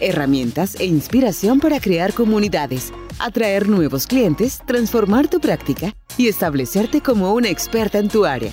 herramientas 0.00 0.74
e 0.78 0.86
inspiración 0.86 1.60
para 1.60 1.80
crear 1.80 2.12
comunidades, 2.12 2.92
atraer 3.18 3.68
nuevos 3.68 4.06
clientes, 4.06 4.60
transformar 4.66 5.28
tu 5.28 5.40
práctica 5.40 5.94
y 6.16 6.28
establecerte 6.28 7.00
como 7.00 7.34
una 7.34 7.48
experta 7.48 7.98
en 7.98 8.08
tu 8.08 8.24
área. 8.24 8.52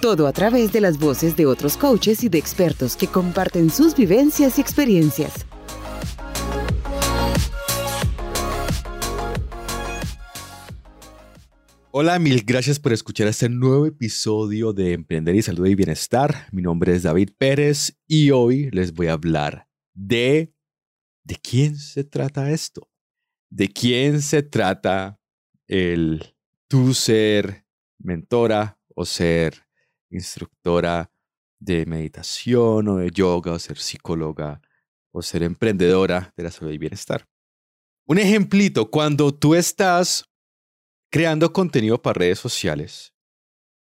Todo 0.00 0.26
a 0.26 0.32
través 0.32 0.72
de 0.72 0.80
las 0.80 0.98
voces 0.98 1.36
de 1.36 1.46
otros 1.46 1.76
coaches 1.76 2.24
y 2.24 2.28
de 2.28 2.38
expertos 2.38 2.96
que 2.96 3.06
comparten 3.06 3.70
sus 3.70 3.94
vivencias 3.94 4.58
y 4.58 4.60
experiencias. 4.60 5.46
Hola, 11.92 12.20
mil 12.20 12.44
gracias 12.44 12.78
por 12.78 12.92
escuchar 12.92 13.26
este 13.26 13.48
nuevo 13.48 13.84
episodio 13.84 14.72
de 14.72 14.92
Emprender 14.92 15.34
y 15.34 15.42
Salud 15.42 15.66
y 15.66 15.74
Bienestar. 15.74 16.46
Mi 16.52 16.62
nombre 16.62 16.94
es 16.94 17.02
David 17.02 17.30
Pérez 17.36 17.98
y 18.06 18.30
hoy 18.30 18.70
les 18.70 18.94
voy 18.94 19.08
a 19.08 19.14
hablar 19.14 19.66
de... 19.92 20.52
¿De 21.24 21.36
quién 21.36 21.76
se 21.76 22.04
trata 22.04 22.50
esto? 22.50 22.88
¿De 23.50 23.68
quién 23.68 24.22
se 24.22 24.42
trata 24.42 25.20
el 25.66 26.36
tú 26.68 26.94
ser 26.94 27.66
mentora 27.98 28.78
o 28.94 29.04
ser 29.04 29.66
instructora 30.10 31.12
de 31.58 31.84
meditación 31.86 32.88
o 32.88 32.96
de 32.96 33.10
yoga 33.10 33.52
o 33.52 33.58
ser 33.58 33.78
psicóloga 33.78 34.62
o 35.12 35.22
ser 35.22 35.42
emprendedora 35.42 36.32
de 36.36 36.42
la 36.42 36.50
salud 36.50 36.72
y 36.72 36.78
bienestar? 36.78 37.28
Un 38.06 38.18
ejemplito, 38.18 38.90
cuando 38.90 39.32
tú 39.32 39.54
estás 39.54 40.24
creando 41.12 41.52
contenido 41.52 42.00
para 42.00 42.18
redes 42.18 42.38
sociales, 42.38 43.14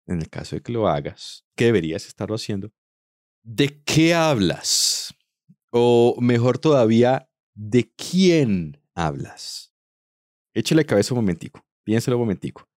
en 0.07 0.21
el 0.21 0.29
caso 0.29 0.57
de 0.57 0.63
que 0.63 0.73
lo 0.73 0.89
hagas, 0.89 1.45
que 1.57 1.67
deberías 1.67 2.07
estarlo 2.07 2.37
haciendo, 2.37 2.73
¿de 3.43 3.83
qué 3.83 4.15
hablas? 4.15 5.02
O 5.75 6.19
mejor 6.21 6.59
todavía, 6.59 7.31
¿de 7.55 7.91
quién 7.97 8.79
hablas? 8.95 9.73
Échale 10.55 10.85
cabeza 10.85 11.15
un 11.15 11.21
momentico, 11.21 11.65
piénselo 11.83 12.19
un 12.19 12.25
momentico. 12.25 12.69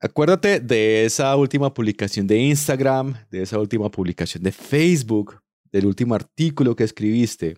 Acuérdate 0.00 0.58
de 0.58 1.04
esa 1.04 1.36
última 1.36 1.72
publicación 1.72 2.26
de 2.26 2.36
Instagram, 2.38 3.14
de 3.30 3.42
esa 3.42 3.58
última 3.60 3.88
publicación 3.88 4.42
de 4.42 4.50
Facebook, 4.50 5.40
del 5.70 5.86
último 5.86 6.16
artículo 6.16 6.74
que 6.74 6.82
escribiste 6.82 7.56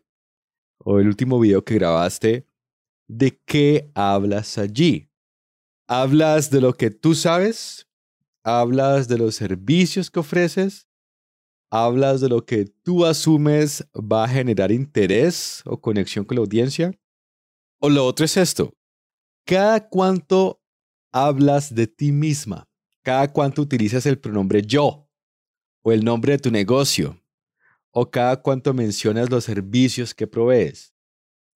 o 0.79 1.01
el 1.01 1.09
último 1.09 1.41
video 1.41 1.65
que 1.65 1.75
grabaste. 1.75 2.47
¿De 3.09 3.41
qué 3.47 3.91
hablas 3.95 4.59
allí? 4.59 5.09
Hablas 5.89 6.51
de 6.51 6.61
lo 6.61 6.75
que 6.75 6.91
tú 6.91 7.15
sabes, 7.15 7.89
hablas 8.45 9.09
de 9.09 9.17
los 9.17 9.37
servicios 9.37 10.11
que 10.11 10.21
ofreces, 10.21 10.86
hablas 11.71 12.21
de 12.21 12.29
lo 12.29 12.45
que 12.45 12.67
tú 12.83 13.05
asumes 13.05 13.87
va 13.95 14.25
a 14.25 14.29
generar 14.29 14.73
interés 14.73 15.63
o 15.65 15.81
conexión 15.81 16.25
con 16.25 16.37
la 16.37 16.43
audiencia. 16.43 16.93
O 17.81 17.89
lo 17.89 18.07
otro 18.07 18.25
es 18.25 18.37
esto, 18.37 18.75
cada 19.45 19.89
cuánto 19.89 20.63
hablas 21.13 21.75
de 21.75 21.87
ti 21.87 22.13
misma, 22.13 22.69
cada 23.03 23.33
cuánto 23.33 23.63
utilizas 23.63 24.07
el 24.07 24.19
pronombre 24.19 24.63
yo 24.63 25.09
o 25.83 25.93
el 25.93 26.05
nombre 26.05 26.33
de 26.33 26.39
tu 26.39 26.51
negocio, 26.51 27.23
o 27.91 28.11
cada 28.11 28.43
cuánto 28.43 28.75
mencionas 28.75 29.31
los 29.31 29.45
servicios 29.45 30.15
que 30.15 30.27
provees. 30.27 30.93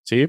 ¿Sí? 0.04 0.28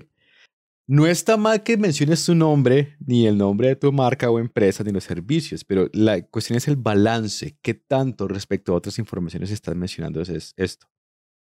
No 0.92 1.08
está 1.08 1.38
mal 1.38 1.64
que 1.64 1.78
menciones 1.78 2.26
tu 2.26 2.36
nombre, 2.36 2.98
ni 3.00 3.26
el 3.26 3.38
nombre 3.38 3.70
de 3.70 3.76
tu 3.78 3.94
marca 3.94 4.30
o 4.30 4.40
empresa, 4.40 4.84
ni 4.84 4.92
los 4.92 5.06
servicios, 5.06 5.64
pero 5.64 5.90
la 5.94 6.22
cuestión 6.22 6.58
es 6.58 6.68
el 6.68 6.76
balance. 6.76 7.58
¿Qué 7.62 7.74
tanto 7.74 8.28
respecto 8.28 8.74
a 8.74 8.76
otras 8.76 9.00
informaciones 9.00 9.52
estás 9.52 9.74
mencionando 9.74 10.20
es 10.20 10.54
esto? 10.58 10.88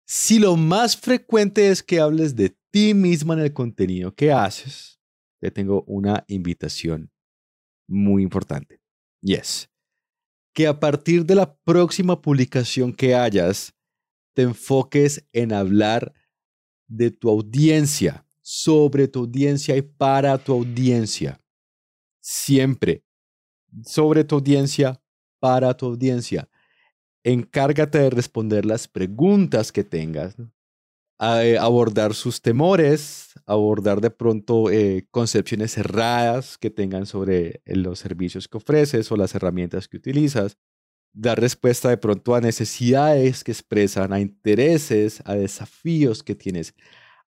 Si 0.07 0.39
lo 0.39 0.55
más 0.55 0.95
frecuente 0.95 1.69
es 1.69 1.83
que 1.83 1.99
hables 1.99 2.37
de 2.37 2.57
ti 2.71 2.93
misma 2.93 3.33
en 3.33 3.41
el 3.41 3.51
contenido 3.51 4.15
que 4.15 4.31
haces, 4.31 5.01
te 5.41 5.51
tengo 5.51 5.83
una 5.85 6.23
invitación 6.29 7.11
muy 7.89 8.23
importante. 8.23 8.79
Yes. 9.21 9.69
Que 10.53 10.65
a 10.65 10.79
partir 10.79 11.25
de 11.25 11.35
la 11.35 11.57
próxima 11.57 12.21
publicación 12.21 12.93
que 12.93 13.13
hayas, 13.13 13.75
te 14.33 14.43
enfoques 14.43 15.27
en 15.33 15.51
hablar 15.51 16.13
de 16.87 17.11
tu 17.11 17.29
audiencia 17.29 18.24
sobre 18.47 19.07
tu 19.07 19.21
audiencia 19.21 19.75
y 19.75 19.81
para 19.81 20.37
tu 20.37 20.53
audiencia. 20.53 21.41
Siempre 22.21 23.03
sobre 23.83 24.23
tu 24.23 24.35
audiencia, 24.35 25.01
para 25.39 25.75
tu 25.75 25.87
audiencia. 25.87 26.47
Encárgate 27.23 27.97
de 27.97 28.11
responder 28.11 28.63
las 28.63 28.87
preguntas 28.87 29.71
que 29.71 29.83
tengas, 29.83 30.35
eh, 31.19 31.57
abordar 31.59 32.13
sus 32.13 32.39
temores, 32.39 33.31
abordar 33.47 33.99
de 33.99 34.11
pronto 34.11 34.69
eh, 34.69 35.07
concepciones 35.09 35.71
cerradas 35.71 36.59
que 36.59 36.69
tengan 36.69 37.07
sobre 37.07 37.63
eh, 37.65 37.75
los 37.75 37.97
servicios 37.97 38.47
que 38.47 38.57
ofreces 38.57 39.11
o 39.11 39.17
las 39.17 39.33
herramientas 39.33 39.87
que 39.87 39.97
utilizas, 39.97 40.55
dar 41.13 41.39
respuesta 41.39 41.89
de 41.89 41.97
pronto 41.97 42.35
a 42.35 42.41
necesidades 42.41 43.43
que 43.43 43.53
expresan, 43.53 44.13
a 44.13 44.19
intereses, 44.19 45.23
a 45.25 45.33
desafíos 45.33 46.21
que 46.21 46.35
tienes 46.35 46.75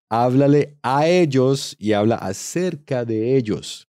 háblale 0.09 0.79
a 0.83 1.07
ellos 1.07 1.77
y 1.79 1.93
habla 1.93 2.17
acerca 2.17 3.05
de 3.05 3.37
ellos. 3.37 3.89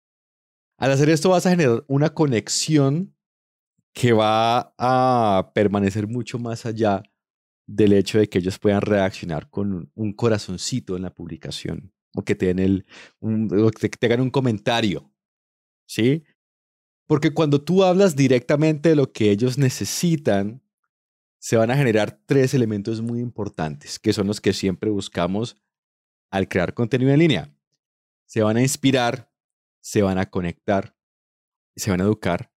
Al 0.78 0.92
hacer 0.92 1.08
esto 1.08 1.30
vas 1.30 1.46
a 1.46 1.50
generar 1.50 1.84
una 1.88 2.10
conexión 2.10 3.14
que 3.94 4.12
va 4.12 4.74
a 4.78 5.52
permanecer 5.54 6.06
mucho 6.06 6.38
más 6.38 6.66
allá 6.66 7.02
del 7.66 7.94
hecho 7.94 8.18
de 8.18 8.28
que 8.28 8.38
ellos 8.38 8.58
puedan 8.58 8.82
reaccionar 8.82 9.48
con 9.50 9.90
un 9.94 10.12
corazoncito 10.12 10.96
en 10.96 11.02
la 11.02 11.14
publicación 11.14 11.92
o 12.14 12.22
que 12.22 12.34
te, 12.34 12.50
el, 12.50 12.86
que 13.80 13.88
te 13.88 14.06
hagan 14.06 14.20
un 14.20 14.30
comentario. 14.30 15.10
¿Sí? 15.88 16.24
Porque 17.06 17.32
cuando 17.32 17.62
tú 17.62 17.84
hablas 17.84 18.16
directamente 18.16 18.90
de 18.90 18.96
lo 18.96 19.12
que 19.12 19.30
ellos 19.30 19.58
necesitan, 19.58 20.62
se 21.38 21.56
van 21.56 21.70
a 21.70 21.76
generar 21.76 22.20
tres 22.26 22.54
elementos 22.54 23.00
muy 23.00 23.20
importantes, 23.20 23.98
que 23.98 24.12
son 24.12 24.26
los 24.26 24.40
que 24.40 24.52
siempre 24.52 24.90
buscamos 24.90 25.56
al 26.30 26.48
crear 26.48 26.74
contenido 26.74 27.12
en 27.12 27.18
línea. 27.18 27.54
Se 28.26 28.42
van 28.42 28.56
a 28.56 28.62
inspirar, 28.62 29.30
se 29.80 30.02
van 30.02 30.18
a 30.18 30.26
conectar, 30.26 30.96
se 31.76 31.90
van 31.90 32.00
a 32.00 32.04
educar 32.04 32.52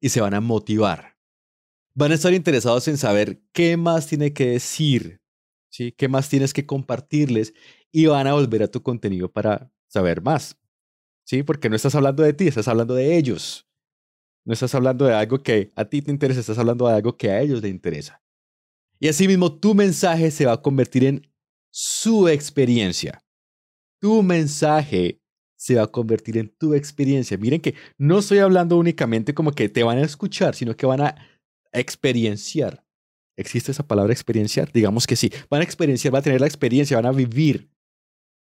y 0.00 0.08
se 0.08 0.20
van 0.20 0.34
a 0.34 0.40
motivar. 0.40 1.18
Van 1.94 2.12
a 2.12 2.14
estar 2.14 2.32
interesados 2.32 2.88
en 2.88 2.96
saber 2.96 3.42
qué 3.52 3.76
más 3.76 4.06
tiene 4.06 4.32
que 4.32 4.46
decir, 4.46 5.20
¿sí? 5.68 5.92
qué 5.92 6.08
más 6.08 6.28
tienes 6.28 6.52
que 6.52 6.66
compartirles 6.66 7.52
y 7.92 8.06
van 8.06 8.26
a 8.26 8.34
volver 8.34 8.62
a 8.62 8.68
tu 8.68 8.82
contenido 8.82 9.30
para 9.30 9.72
saber 9.88 10.22
más. 10.22 10.56
¿sí? 11.24 11.42
Porque 11.42 11.68
no 11.68 11.76
estás 11.76 11.94
hablando 11.94 12.22
de 12.22 12.32
ti, 12.32 12.48
estás 12.48 12.68
hablando 12.68 12.94
de 12.94 13.16
ellos. 13.16 13.66
No 14.44 14.54
estás 14.54 14.74
hablando 14.74 15.04
de 15.04 15.14
algo 15.14 15.42
que 15.42 15.70
a 15.76 15.84
ti 15.84 16.02
te 16.02 16.10
interesa, 16.10 16.40
estás 16.40 16.58
hablando 16.58 16.88
de 16.88 16.94
algo 16.94 17.16
que 17.16 17.30
a 17.30 17.40
ellos 17.40 17.62
les 17.62 17.70
interesa. 17.70 18.22
Y 18.98 19.08
asimismo, 19.08 19.58
tu 19.58 19.74
mensaje 19.74 20.30
se 20.30 20.46
va 20.46 20.54
a 20.54 20.62
convertir 20.62 21.04
en 21.04 21.29
su 21.70 22.28
experiencia. 22.28 23.24
Tu 24.00 24.22
mensaje 24.22 25.20
se 25.56 25.74
va 25.74 25.82
a 25.82 25.86
convertir 25.86 26.38
en 26.38 26.48
tu 26.48 26.74
experiencia. 26.74 27.36
Miren 27.36 27.60
que 27.60 27.74
no 27.98 28.20
estoy 28.20 28.38
hablando 28.38 28.78
únicamente 28.78 29.34
como 29.34 29.52
que 29.52 29.68
te 29.68 29.82
van 29.82 29.98
a 29.98 30.02
escuchar, 30.02 30.54
sino 30.54 30.74
que 30.74 30.86
van 30.86 31.02
a 31.02 31.14
experienciar. 31.72 32.84
¿Existe 33.36 33.72
esa 33.72 33.86
palabra 33.86 34.12
experienciar? 34.12 34.72
Digamos 34.72 35.06
que 35.06 35.16
sí. 35.16 35.30
Van 35.48 35.60
a 35.60 35.64
experienciar, 35.64 36.12
van 36.12 36.20
a 36.20 36.22
tener 36.22 36.40
la 36.40 36.46
experiencia, 36.46 36.96
van 36.96 37.06
a 37.06 37.12
vivir 37.12 37.70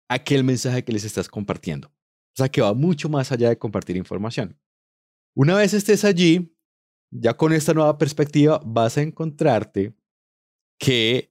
aquel 0.09 0.43
mensaje 0.43 0.83
que 0.83 0.91
les 0.91 1.03
estás 1.03 1.27
compartiendo. 1.27 1.89
O 1.89 2.37
sea 2.37 2.49
que 2.49 2.61
va 2.61 2.73
mucho 2.73 3.09
más 3.09 3.31
allá 3.31 3.49
de 3.49 3.57
compartir 3.57 3.97
información. 3.97 4.57
Una 5.35 5.55
vez 5.55 5.73
estés 5.73 6.05
allí, 6.05 6.55
ya 7.11 7.35
con 7.35 7.53
esta 7.53 7.73
nueva 7.73 7.97
perspectiva, 7.97 8.61
vas 8.65 8.97
a 8.97 9.01
encontrarte 9.01 9.93
que 10.79 11.28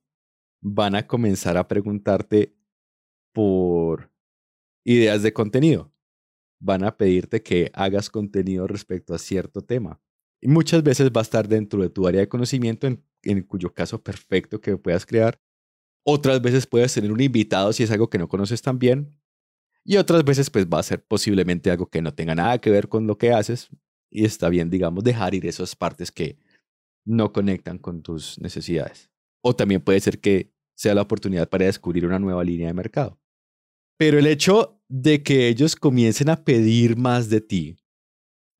van 0.74 0.94
a 0.94 1.06
comenzar 1.06 1.56
a 1.56 1.68
preguntarte 1.68 2.54
por 3.32 4.10
ideas 4.84 5.22
de 5.22 5.32
contenido. 5.32 5.92
Van 6.60 6.84
a 6.84 6.96
pedirte 6.96 7.42
que 7.42 7.70
hagas 7.74 8.10
contenido 8.10 8.66
respecto 8.66 9.14
a 9.14 9.18
cierto 9.18 9.62
tema. 9.62 10.00
Y 10.40 10.48
muchas 10.48 10.82
veces 10.82 11.10
va 11.10 11.20
a 11.20 11.22
estar 11.22 11.48
dentro 11.48 11.82
de 11.82 11.90
tu 11.90 12.06
área 12.06 12.20
de 12.20 12.28
conocimiento, 12.28 12.86
en, 12.86 13.04
en 13.22 13.42
cuyo 13.42 13.72
caso 13.72 14.02
perfecto 14.02 14.60
que 14.60 14.76
puedas 14.76 15.06
crear. 15.06 15.40
Otras 16.04 16.40
veces 16.40 16.66
puedes 16.66 16.94
tener 16.94 17.12
un 17.12 17.20
invitado 17.20 17.72
si 17.72 17.82
es 17.82 17.90
algo 17.90 18.08
que 18.08 18.18
no 18.18 18.28
conoces 18.28 18.62
tan 18.62 18.78
bien. 18.78 19.16
Y 19.84 19.96
otras 19.96 20.24
veces 20.24 20.50
pues 20.50 20.66
va 20.66 20.80
a 20.80 20.82
ser 20.82 21.04
posiblemente 21.04 21.70
algo 21.70 21.88
que 21.88 22.02
no 22.02 22.14
tenga 22.14 22.34
nada 22.34 22.58
que 22.60 22.70
ver 22.70 22.88
con 22.88 23.06
lo 23.06 23.18
que 23.18 23.32
haces 23.32 23.70
y 24.10 24.24
está 24.24 24.48
bien, 24.48 24.70
digamos, 24.70 25.04
dejar 25.04 25.34
ir 25.34 25.46
esas 25.46 25.76
partes 25.76 26.10
que 26.10 26.38
no 27.04 27.32
conectan 27.32 27.78
con 27.78 28.02
tus 28.02 28.38
necesidades. 28.40 29.10
O 29.42 29.54
también 29.54 29.80
puede 29.80 30.00
ser 30.00 30.20
que 30.20 30.52
sea 30.78 30.94
la 30.94 31.02
oportunidad 31.02 31.48
para 31.48 31.66
descubrir 31.66 32.06
una 32.06 32.20
nueva 32.20 32.44
línea 32.44 32.68
de 32.68 32.74
mercado. 32.74 33.18
Pero 33.98 34.16
el 34.16 34.28
hecho 34.28 34.80
de 34.88 35.24
que 35.24 35.48
ellos 35.48 35.74
comiencen 35.74 36.30
a 36.30 36.44
pedir 36.44 36.96
más 36.96 37.28
de 37.28 37.40
ti, 37.40 37.76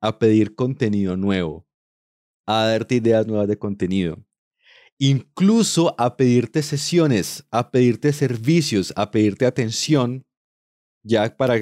a 0.02 0.18
pedir 0.18 0.56
contenido 0.56 1.16
nuevo, 1.16 1.64
a 2.44 2.66
darte 2.66 2.96
ideas 2.96 3.24
nuevas 3.28 3.46
de 3.46 3.56
contenido, 3.56 4.24
incluso 4.98 5.94
a 5.96 6.16
pedirte 6.16 6.62
sesiones, 6.62 7.46
a 7.52 7.70
pedirte 7.70 8.12
servicios, 8.12 8.92
a 8.96 9.12
pedirte 9.12 9.46
atención, 9.46 10.26
ya 11.04 11.36
para 11.36 11.54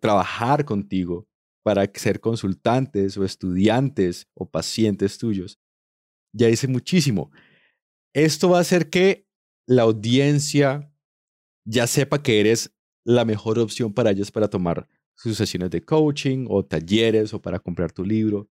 trabajar 0.00 0.64
contigo, 0.64 1.28
para 1.62 1.84
ser 1.94 2.18
consultantes 2.18 3.18
o 3.18 3.24
estudiantes 3.26 4.26
o 4.32 4.50
pacientes 4.50 5.18
tuyos. 5.18 5.60
Ya 6.32 6.46
dice 6.46 6.66
muchísimo. 6.66 7.30
Esto 8.14 8.48
va 8.48 8.58
a 8.58 8.62
hacer 8.62 8.88
que 8.88 9.26
la 9.76 9.82
audiencia 9.82 10.92
ya 11.64 11.86
sepa 11.86 12.22
que 12.22 12.40
eres 12.40 12.74
la 13.04 13.24
mejor 13.24 13.58
opción 13.58 13.92
para 13.92 14.10
ellos 14.10 14.30
para 14.30 14.48
tomar 14.48 14.88
sus 15.14 15.36
sesiones 15.36 15.70
de 15.70 15.84
coaching 15.84 16.46
o 16.48 16.64
talleres 16.64 17.34
o 17.34 17.40
para 17.40 17.58
comprar 17.58 17.92
tu 17.92 18.04
libro. 18.04 18.48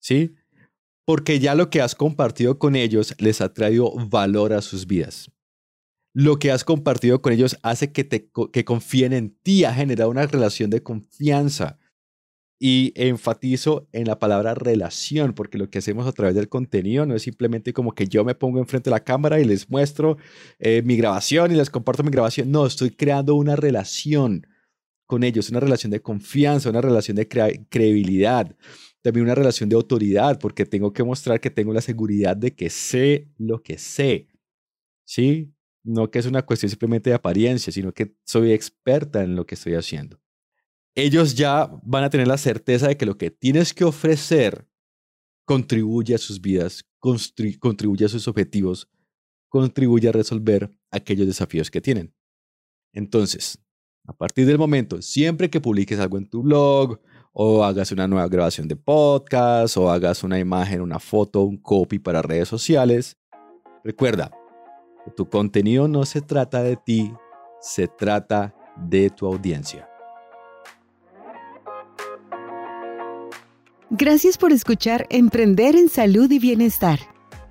¿Sí? 0.00 0.34
Porque 1.04 1.38
ya 1.38 1.54
lo 1.54 1.70
que 1.70 1.80
has 1.80 1.94
compartido 1.94 2.58
con 2.58 2.76
ellos 2.76 3.14
les 3.18 3.40
ha 3.40 3.52
traído 3.52 3.92
valor 4.08 4.52
a 4.52 4.62
sus 4.62 4.86
vidas. 4.86 5.30
Lo 6.12 6.38
que 6.38 6.50
has 6.50 6.64
compartido 6.64 7.20
con 7.20 7.32
ellos 7.32 7.58
hace 7.62 7.92
que, 7.92 8.04
te, 8.04 8.30
que 8.52 8.64
confíen 8.64 9.12
en 9.12 9.36
ti, 9.42 9.64
ha 9.64 9.74
generado 9.74 10.10
una 10.10 10.26
relación 10.26 10.70
de 10.70 10.82
confianza 10.82 11.78
y 12.58 12.92
enfatizo 12.96 13.86
en 13.92 14.06
la 14.06 14.18
palabra 14.18 14.54
relación, 14.54 15.34
porque 15.34 15.58
lo 15.58 15.68
que 15.68 15.78
hacemos 15.78 16.06
a 16.06 16.12
través 16.12 16.34
del 16.34 16.48
contenido 16.48 17.04
no 17.04 17.14
es 17.14 17.22
simplemente 17.22 17.72
como 17.72 17.92
que 17.92 18.06
yo 18.06 18.24
me 18.24 18.34
pongo 18.34 18.58
enfrente 18.58 18.90
de 18.90 18.94
la 18.94 19.04
cámara 19.04 19.40
y 19.40 19.44
les 19.44 19.68
muestro 19.68 20.16
eh, 20.58 20.82
mi 20.82 20.96
grabación 20.96 21.52
y 21.52 21.56
les 21.56 21.70
comparto 21.70 22.02
mi 22.02 22.10
grabación. 22.10 22.50
No, 22.50 22.66
estoy 22.66 22.90
creando 22.90 23.34
una 23.34 23.56
relación 23.56 24.46
con 25.06 25.22
ellos, 25.22 25.50
una 25.50 25.60
relación 25.60 25.90
de 25.90 26.00
confianza, 26.02 26.70
una 26.70 26.80
relación 26.80 27.16
de 27.16 27.28
credibilidad, 27.28 28.56
también 29.02 29.24
una 29.24 29.34
relación 29.34 29.68
de 29.68 29.76
autoridad, 29.76 30.38
porque 30.40 30.66
tengo 30.66 30.92
que 30.92 31.04
mostrar 31.04 31.40
que 31.40 31.50
tengo 31.50 31.72
la 31.72 31.80
seguridad 31.80 32.36
de 32.36 32.54
que 32.54 32.70
sé 32.70 33.28
lo 33.38 33.62
que 33.62 33.78
sé. 33.78 34.28
¿Sí? 35.04 35.52
No 35.84 36.10
que 36.10 36.18
es 36.18 36.26
una 36.26 36.42
cuestión 36.42 36.70
simplemente 36.70 37.10
de 37.10 37.16
apariencia, 37.16 37.72
sino 37.72 37.92
que 37.92 38.16
soy 38.24 38.52
experta 38.52 39.22
en 39.22 39.36
lo 39.36 39.46
que 39.46 39.54
estoy 39.54 39.74
haciendo 39.74 40.20
ellos 40.96 41.34
ya 41.34 41.70
van 41.82 42.04
a 42.04 42.10
tener 42.10 42.26
la 42.26 42.38
certeza 42.38 42.88
de 42.88 42.96
que 42.96 43.06
lo 43.06 43.18
que 43.18 43.30
tienes 43.30 43.74
que 43.74 43.84
ofrecer 43.84 44.66
contribuye 45.44 46.14
a 46.14 46.18
sus 46.18 46.40
vidas, 46.40 46.84
contribuye 46.98 48.06
a 48.06 48.08
sus 48.08 48.26
objetivos, 48.26 48.88
contribuye 49.48 50.08
a 50.08 50.12
resolver 50.12 50.74
aquellos 50.90 51.26
desafíos 51.26 51.70
que 51.70 51.82
tienen. 51.82 52.14
Entonces, 52.94 53.58
a 54.06 54.14
partir 54.14 54.46
del 54.46 54.58
momento, 54.58 55.02
siempre 55.02 55.50
que 55.50 55.60
publiques 55.60 56.00
algo 56.00 56.16
en 56.16 56.28
tu 56.28 56.42
blog, 56.42 56.98
o 57.32 57.62
hagas 57.62 57.92
una 57.92 58.08
nueva 58.08 58.28
grabación 58.28 58.66
de 58.66 58.76
podcast, 58.76 59.76
o 59.76 59.90
hagas 59.90 60.24
una 60.24 60.38
imagen, 60.38 60.80
una 60.80 60.98
foto, 60.98 61.42
un 61.42 61.58
copy 61.58 61.98
para 61.98 62.22
redes 62.22 62.48
sociales, 62.48 63.18
recuerda 63.84 64.30
que 65.04 65.10
tu 65.10 65.28
contenido 65.28 65.86
no 65.86 66.06
se 66.06 66.22
trata 66.22 66.62
de 66.62 66.76
ti, 66.76 67.12
se 67.60 67.86
trata 67.86 68.54
de 68.76 69.10
tu 69.10 69.26
audiencia. 69.26 69.86
Gracias 73.90 74.36
por 74.36 74.52
escuchar 74.52 75.06
Emprender 75.10 75.76
en 75.76 75.88
Salud 75.88 76.28
y 76.32 76.40
Bienestar. 76.40 76.98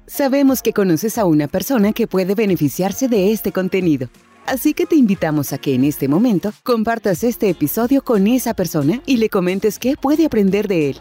Sabemos 0.06 0.62
que 0.62 0.74
conoces 0.74 1.18
a 1.18 1.24
una 1.24 1.48
persona 1.48 1.94
que 1.94 2.08
puede 2.08 2.36
beneficiarse 2.36 3.08
de 3.08 3.32
este 3.32 3.54
contenido, 3.54 4.10
así 4.46 4.74
que 4.74 4.86
te 4.86 4.98
invitamos 4.98 5.54
a 5.54 5.58
que 5.58 5.74
en 5.74 5.86
este 5.86 6.10
momento 6.10 6.52
compartas 6.64 7.24
este 7.24 7.50
episodio 7.50 8.04
con 8.04 8.28
esa 8.28 8.54
persona 8.54 9.02
y 9.06 9.16
le 9.16 9.30
comentes 9.30 9.80
qué 9.80 9.96
puede 9.96 10.26
aprender 10.26 10.68
de 10.68 10.90
él. 10.90 10.98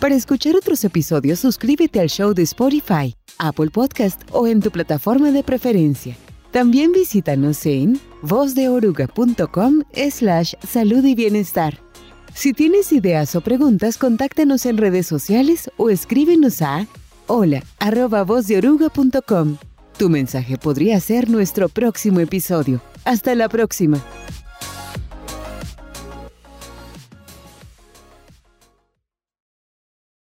Para 0.00 0.16
escuchar 0.16 0.56
otros 0.56 0.82
episodios, 0.82 1.38
suscríbete 1.38 2.00
al 2.00 2.08
show 2.08 2.34
de 2.34 2.42
Spotify, 2.42 3.14
Apple 3.38 3.70
Podcast 3.70 4.22
o 4.32 4.48
en 4.48 4.60
tu 4.60 4.72
plataforma 4.72 5.30
de 5.30 5.44
preferencia. 5.44 6.16
También 6.50 6.90
visítanos 6.90 7.64
en 7.66 8.00
vozdeoruga.com 8.22 9.84
slash 10.10 10.54
salud 10.66 11.04
y 11.04 11.14
bienestar. 11.14 11.78
Si 12.34 12.52
tienes 12.52 12.92
ideas 12.92 13.36
o 13.36 13.40
preguntas, 13.40 13.98
contáctanos 13.98 14.66
en 14.66 14.76
redes 14.76 15.06
sociales 15.06 15.70
o 15.76 15.90
escríbenos 15.90 16.62
a 16.62 16.86
hola 17.26 17.62
Tu 19.98 20.08
mensaje 20.08 20.56
podría 20.56 20.98
ser 21.00 21.30
nuestro 21.30 21.68
próximo 21.68 22.20
episodio. 22.20 22.80
Hasta 23.04 23.34
la 23.34 23.48
próxima. 23.48 24.02